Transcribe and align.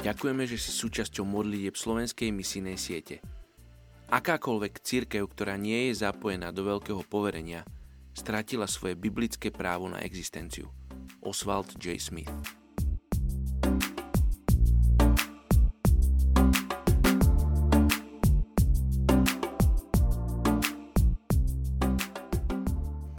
Ďakujeme, 0.00 0.48
že 0.48 0.56
si 0.56 0.72
súčasťou 0.72 1.28
modlitieb 1.28 1.76
slovenskej 1.76 2.32
misijnej 2.32 2.80
siete. 2.80 3.20
Akákoľvek 4.08 4.80
církev, 4.80 5.28
ktorá 5.28 5.60
nie 5.60 5.92
je 5.92 6.00
zapojená 6.00 6.56
do 6.56 6.64
veľkého 6.64 7.04
poverenia, 7.04 7.68
stratila 8.16 8.64
svoje 8.64 8.96
biblické 8.96 9.52
právo 9.52 9.92
na 9.92 10.00
existenciu. 10.00 10.72
Oswald 11.20 11.76
J. 11.76 12.00
Smith 12.00 12.32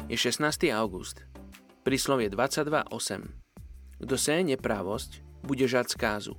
Je 0.10 0.18
16. 0.18 0.74
august. 0.74 1.30
Príslovie 1.86 2.34
22.8. 2.34 2.90
Kto 4.02 4.16
seje 4.18 4.42
neprávosť, 4.50 5.22
bude 5.46 5.70
žať 5.70 5.94
skázu 5.94 6.34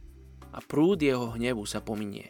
a 0.52 0.60
prúd 0.60 1.00
jeho 1.00 1.32
hnevu 1.32 1.64
sa 1.64 1.80
pominie. 1.80 2.28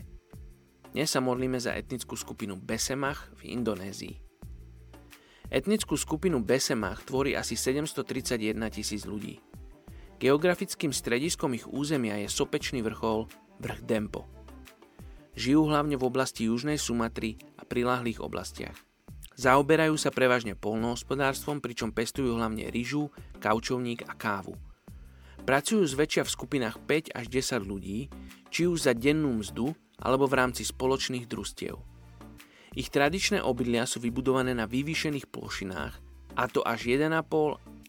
Dnes 0.95 1.11
sa 1.11 1.19
modlíme 1.19 1.59
za 1.59 1.75
etnickú 1.75 2.15
skupinu 2.15 2.55
Besemach 2.55 3.35
v 3.43 3.59
Indonézii. 3.59 4.15
Etnickú 5.53 5.99
skupinu 6.01 6.41
Besemach 6.41 7.05
tvorí 7.05 7.37
asi 7.37 7.59
731 7.59 8.57
tisíc 8.73 9.05
ľudí. 9.05 9.43
Geografickým 10.23 10.95
strediskom 10.95 11.53
ich 11.59 11.67
územia 11.67 12.17
je 12.23 12.31
sopečný 12.31 12.81
vrchol 12.81 13.27
vrch 13.59 13.81
Dempo. 13.85 14.25
Žijú 15.35 15.63
hlavne 15.69 15.97
v 15.99 16.07
oblasti 16.07 16.47
južnej 16.47 16.79
Sumatry 16.79 17.37
a 17.59 17.67
prilahlých 17.67 18.23
oblastiach. 18.23 18.77
Zaoberajú 19.33 19.97
sa 19.97 20.13
prevažne 20.13 20.53
polnohospodárstvom, 20.53 21.65
pričom 21.65 21.91
pestujú 21.91 22.37
hlavne 22.37 22.69
ryžu, 22.69 23.09
kaučovník 23.41 24.05
a 24.07 24.13
kávu. 24.13 24.55
Pracujú 25.43 25.83
zväčšia 25.83 26.23
v 26.23 26.35
skupinách 26.35 26.77
5 26.87 27.19
až 27.19 27.27
10 27.27 27.67
ľudí, 27.67 28.11
či 28.53 28.71
už 28.71 28.87
za 28.87 28.93
dennú 28.95 29.43
mzdu, 29.43 29.75
alebo 29.99 30.27
v 30.27 30.39
rámci 30.39 30.63
spoločných 30.63 31.27
družstiev. 31.27 31.79
Ich 32.73 32.89
tradičné 32.89 33.45
obydlia 33.45 33.85
sú 33.85 34.01
vybudované 34.01 34.57
na 34.57 34.65
vyvýšených 34.65 35.29
plošinách, 35.29 35.95
a 36.39 36.43
to 36.49 36.65
až 36.65 36.89
1,5 36.89 37.11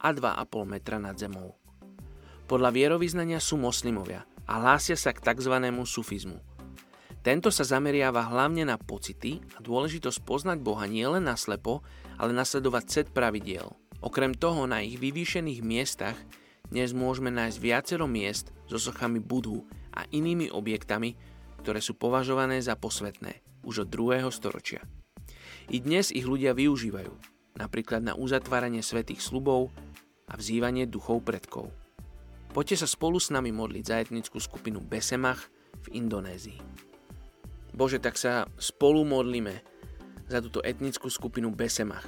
a 0.04 0.10
2,5 0.12 0.68
metra 0.68 0.98
nad 1.00 1.16
zemou. 1.16 1.56
Podľa 2.50 2.76
vierovýznania 2.76 3.40
sú 3.40 3.56
moslimovia 3.56 4.28
a 4.44 4.60
hlásia 4.60 5.00
sa 5.00 5.16
k 5.16 5.24
tzv. 5.24 5.56
sufizmu– 5.88 6.38
tento 7.24 7.48
sa 7.56 7.64
zameriava 7.64 8.20
hlavne 8.36 8.68
na 8.68 8.76
pocity 8.76 9.40
a 9.56 9.64
dôležitosť 9.64 10.28
poznať 10.28 10.60
Boha 10.60 10.84
nielen 10.92 11.24
na 11.24 11.40
slepo, 11.40 11.80
ale 12.20 12.36
nasledovať 12.36 12.84
set 12.92 13.08
pravidiel. 13.16 13.72
Okrem 14.04 14.36
toho 14.36 14.68
na 14.68 14.84
ich 14.84 15.00
vyvýšených 15.00 15.64
miestach 15.64 16.20
dnes 16.74 16.90
môžeme 16.90 17.30
nájsť 17.30 17.58
viacero 17.62 18.10
miest 18.10 18.50
so 18.66 18.82
sochami 18.82 19.22
Budhu 19.22 19.62
a 19.94 20.10
inými 20.10 20.50
objektami, 20.50 21.14
ktoré 21.62 21.78
sú 21.78 21.94
považované 21.94 22.58
za 22.60 22.74
posvetné 22.74 23.46
už 23.62 23.86
od 23.86 23.90
2. 23.94 24.26
storočia. 24.34 24.82
I 25.70 25.80
dnes 25.80 26.10
ich 26.10 26.28
ľudia 26.28 26.52
využívajú, 26.58 27.14
napríklad 27.62 28.02
na 28.04 28.18
uzatváranie 28.18 28.82
svetých 28.82 29.22
slubov 29.22 29.70
a 30.28 30.34
vzývanie 30.34 30.90
duchov 30.90 31.22
predkov. 31.24 31.70
Poďte 32.52 32.84
sa 32.84 32.88
spolu 32.90 33.22
s 33.22 33.30
nami 33.30 33.54
modliť 33.54 33.84
za 33.86 34.02
etnickú 34.02 34.42
skupinu 34.42 34.82
Besemach 34.82 35.46
v 35.88 36.02
Indonézii. 36.02 36.60
Bože, 37.74 38.02
tak 38.02 38.18
sa 38.18 38.50
spolu 38.58 39.06
modlíme 39.06 39.62
za 40.26 40.42
túto 40.42 40.62
etnickú 40.66 41.10
skupinu 41.10 41.54
Besemach. 41.54 42.06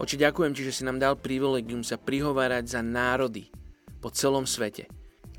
Oči, 0.00 0.16
ďakujem 0.16 0.52
Ti, 0.56 0.62
že 0.68 0.74
si 0.74 0.82
nám 0.82 1.00
dal 1.00 1.14
privilegium 1.20 1.84
sa 1.84 2.00
prihovárať 2.00 2.64
za 2.76 2.80
národy 2.80 3.52
po 4.00 4.08
celom 4.08 4.48
svete. 4.48 4.88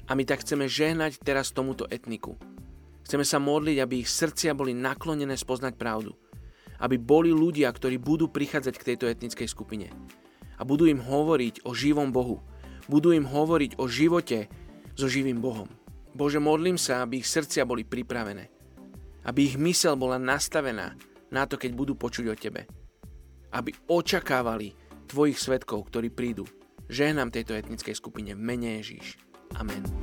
A 0.08 0.14
my 0.14 0.24
tak 0.28 0.44
chceme 0.46 0.70
žehnať 0.70 1.22
teraz 1.24 1.56
tomuto 1.56 1.88
etniku. 1.90 2.38
Chceme 3.04 3.28
sa 3.28 3.40
modliť, 3.40 3.78
aby 3.80 4.04
ich 4.04 4.10
srdcia 4.12 4.56
boli 4.56 4.72
naklonené 4.76 5.36
spoznať 5.36 5.76
pravdu. 5.76 6.16
Aby 6.80 7.00
boli 7.00 7.32
ľudia, 7.32 7.72
ktorí 7.72 8.00
budú 8.00 8.28
prichádzať 8.32 8.76
k 8.76 8.88
tejto 8.94 9.06
etnickej 9.08 9.48
skupine. 9.48 9.88
A 10.60 10.68
budú 10.68 10.88
im 10.88 11.00
hovoriť 11.00 11.68
o 11.68 11.72
živom 11.72 12.12
Bohu. 12.12 12.44
Budú 12.92 13.16
im 13.16 13.24
hovoriť 13.24 13.80
o 13.80 13.88
živote 13.88 14.52
so 14.96 15.08
živým 15.08 15.40
Bohom. 15.40 15.68
Bože, 16.14 16.38
modlím 16.38 16.76
sa, 16.76 17.02
aby 17.02 17.24
ich 17.24 17.28
srdcia 17.28 17.64
boli 17.66 17.88
pripravené 17.88 18.54
aby 19.24 19.48
ich 19.48 19.56
mysel 19.56 19.96
bola 19.96 20.20
nastavená 20.20 20.96
na 21.32 21.44
to, 21.48 21.56
keď 21.56 21.72
budú 21.74 21.94
počuť 21.96 22.26
o 22.30 22.36
tebe. 22.36 22.68
Aby 23.54 23.78
očakávali 23.88 24.74
tvojich 25.06 25.38
svetkov, 25.38 25.94
ktorí 25.94 26.10
prídu. 26.10 26.50
Žehnám 26.90 27.30
tejto 27.30 27.54
etnickej 27.54 27.96
skupine 27.96 28.34
v 28.34 28.42
mene 28.42 28.82
Ježíš. 28.82 29.22
Amen. 29.56 30.03